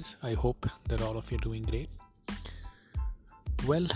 [0.00, 0.16] guys?
[0.22, 1.90] I hope that all of you are doing great.
[3.66, 3.86] Well,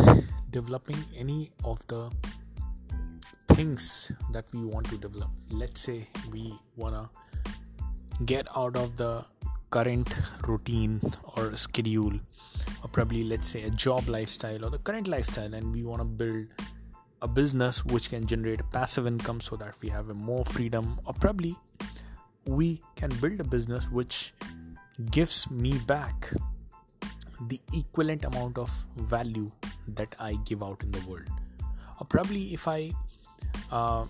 [0.50, 2.11] developing any of the
[3.48, 5.30] things that we want to develop.
[5.50, 7.09] Let's say we wanna
[8.25, 9.25] get out of the
[9.71, 10.09] current
[10.46, 11.00] routine
[11.36, 12.21] or schedule,
[12.82, 16.46] or probably let's say a job lifestyle or the current lifestyle, and we wanna build
[17.23, 21.57] a business which can generate passive income so that we have more freedom, or probably
[22.46, 24.35] we can build a business which
[25.11, 26.32] gives me back
[27.48, 29.50] the equivalent amount of value
[29.89, 31.29] that I give out in the world.
[32.00, 32.92] Or probably if I
[33.70, 34.06] uh,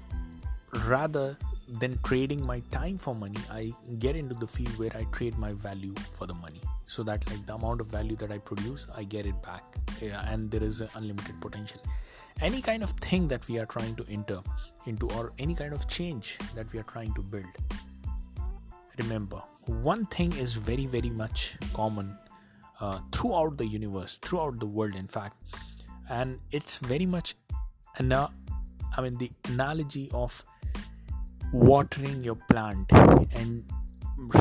[0.86, 1.36] rather
[1.80, 5.52] than trading my time for money, I get into the field where I trade my
[5.52, 6.60] value for the money.
[6.84, 9.62] So that like the amount of value that I produce, I get it back,
[10.02, 11.80] yeah, and there is an unlimited potential.
[12.40, 14.40] Any kind of thing that we are trying to enter
[14.86, 17.44] into, or any kind of change that we are trying to build,
[18.98, 22.16] remember one thing is very very much common
[22.80, 25.42] uh, throughout the universe throughout the world in fact.
[26.08, 27.34] And it's very much
[27.98, 28.30] ana-
[28.96, 30.44] i mean the analogy of
[31.52, 32.92] watering your plant
[33.34, 33.64] and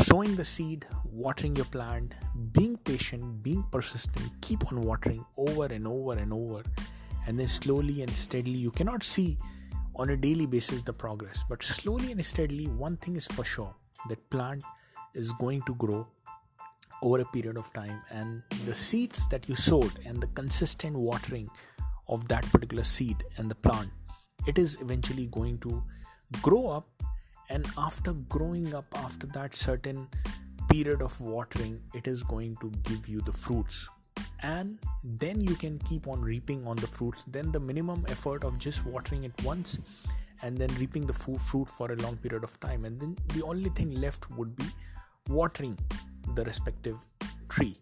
[0.01, 2.13] sowing the seed watering your plant
[2.51, 6.63] being patient being persistent keep on watering over and over and over.
[7.25, 9.37] And then slowly and steadily you cannot see
[9.95, 13.73] on a daily basis the progress but slowly and steadily one thing is for sure
[14.09, 14.63] that plant
[15.13, 16.07] is going to grow
[17.01, 21.49] over a period of time and the seeds that you sowed and the consistent watering
[22.07, 23.89] of that particular seed and the plant
[24.45, 25.81] it is eventually going to
[26.41, 26.87] grow up.
[27.49, 30.07] And after growing up after that certain
[30.69, 33.87] period of watering it is going to give you the fruits.
[34.41, 37.23] And then you can keep on reaping on the fruits.
[37.27, 39.79] Then the minimum effort of just watering it once
[40.41, 42.85] and then reaping the fruit for a long period of time.
[42.85, 44.65] And then the only thing left would be
[45.29, 45.77] watering
[46.35, 46.97] the respective
[47.49, 47.77] tree.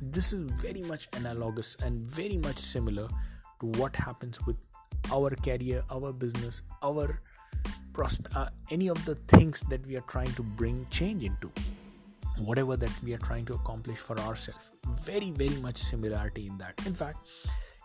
[0.00, 3.08] This is very much analogous and very much similar
[3.60, 4.56] to what happens with
[5.12, 7.20] our career our business our
[7.92, 11.50] prosp- uh, any of the things that we are trying to bring change into.
[12.38, 14.72] Whatever that we are trying to accomplish for ourselves.
[15.02, 16.74] Very very much similarity in that.
[16.86, 17.26] In fact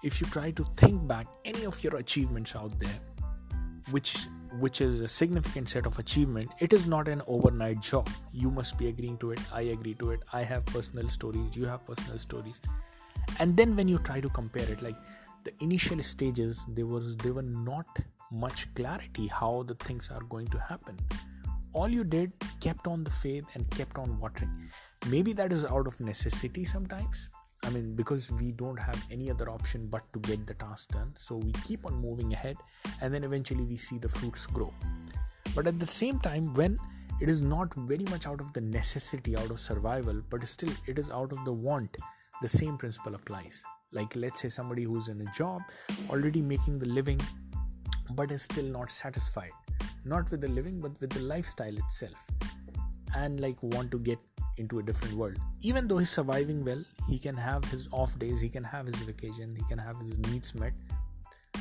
[0.02, 3.00] if you try to think back any of your achievements out there
[3.92, 4.18] which
[4.60, 8.10] which is a significant set of achievement it is not an overnight job.
[8.34, 9.40] You must be agreeing to it.
[9.54, 10.22] I agree to it.
[10.34, 11.56] I have personal stories.
[11.56, 12.62] You have personal stories.
[13.40, 14.96] And then when you try to compare it like
[15.44, 18.00] the initial stages there was there were not
[18.32, 20.98] much clarity how the things are going to happen.
[21.74, 24.70] All you did kept on the faith and kept on watering.
[25.08, 27.30] Maybe that is out of necessity sometimes
[27.70, 31.14] I mean, because we don't have any other option but to get the task done.
[31.18, 32.58] So we keep on moving ahead
[33.00, 34.74] and then eventually we see the fruits grow.
[35.54, 36.80] But at the same time, when
[37.22, 40.98] it is not very much out of the necessity, out of survival, but still it
[40.98, 41.96] is out of the want,
[42.42, 43.64] the same principle applies.
[43.92, 45.62] Like, let's say somebody who's in a job
[46.10, 47.22] already making the living
[48.16, 49.52] but is still not satisfied,
[50.06, 52.26] not with the living but with the lifestyle itself,
[53.16, 54.18] and like want to get
[54.60, 55.38] into a different world.
[55.62, 58.98] Even though he's surviving well, he can have his off days, he can have his
[58.98, 60.74] vacation, he can have his needs met.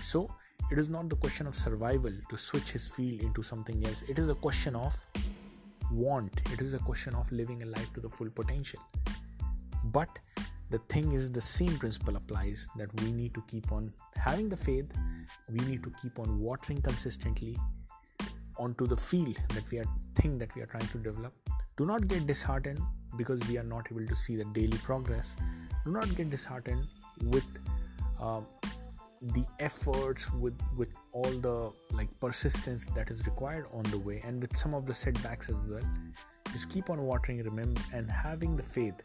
[0.03, 0.28] So,
[0.70, 4.03] it is not the question of survival to switch his field into something else.
[4.08, 4.94] It is a question of
[5.91, 8.81] want, it is a question of living a life to the full potential.
[9.84, 10.19] But
[10.70, 14.56] the thing is, the same principle applies that we need to keep on having the
[14.56, 14.92] faith,
[15.50, 17.56] we need to keep on watering consistently
[18.58, 21.32] onto the field that we are thing that we are trying to develop
[21.78, 22.81] do not get disheartened
[23.16, 25.37] because we are not able to see the daily progress.
[25.84, 26.87] Do not get disheartened
[27.22, 27.47] with
[28.21, 28.41] uh,
[29.21, 34.41] the efforts with with all the like persistence that is required on the way and
[34.41, 35.88] with some of the setbacks as well.
[36.53, 39.00] Just keep on watering remember and having the faith.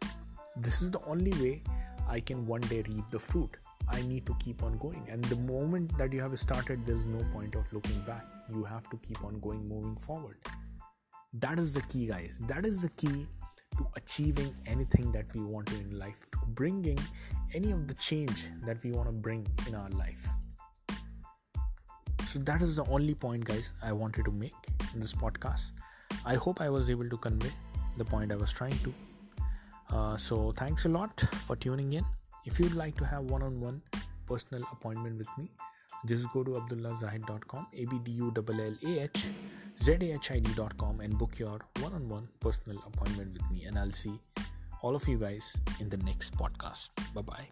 [0.57, 1.63] This is the only way
[2.07, 3.57] i can one day reap the fruit.
[3.87, 5.07] I need to keep on going.
[5.09, 8.25] And the moment that you have started there's no point of looking back.
[8.49, 10.37] You have to keep on going moving forward
[11.33, 12.37] that is the key guys.
[12.47, 13.27] That is the key
[13.77, 16.99] to achieving anything that we want to in life to bringing
[17.53, 20.27] any of the change that we want to bring in our life.
[22.27, 24.53] So that is the only point guys i wanted to make
[24.93, 25.71] in this podcast.
[26.25, 27.51] I hope i was able to convey
[27.97, 28.93] the point i was trying to.
[29.89, 32.05] Uh, so thanks a lot for tuning in.
[32.45, 33.81] If you'd like to have one-on-one
[34.27, 35.51] personal appointment with me
[36.05, 39.27] just go to abdullahzahid.com a-b-d-u-l-l-a-h
[39.83, 44.17] zahid.com and book your one-on-one personal appointment with me and i'll see
[44.81, 46.89] all of you guys in the next podcast.
[47.13, 47.47] Bye bye